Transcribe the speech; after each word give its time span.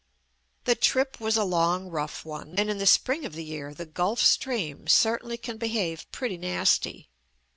The 0.63 0.73
trip 0.73 1.19
was 1.19 1.37
a 1.37 1.43
long 1.43 1.89
rough 1.91 2.25
one, 2.25 2.55
and 2.57 2.71
in 2.71 2.79
the 2.79 2.87
spring 2.87 3.23
of 3.23 3.33
the 3.33 3.43
year 3.43 3.71
the 3.71 3.85
Gulf 3.85 4.19
Stream 4.19 4.87
certainly 4.87 5.37
can 5.37 5.57
behave 5.59 6.11
pretty 6.11 6.37
nasty. 6.39 7.11